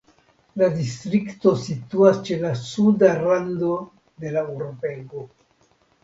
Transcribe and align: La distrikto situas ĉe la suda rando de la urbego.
La 0.59 0.67
distrikto 0.75 1.51
situas 1.65 2.21
ĉe 2.29 2.37
la 2.43 2.53
suda 2.61 3.09
rando 3.19 3.75
de 4.23 4.31
la 4.37 4.43
urbego. 4.55 5.23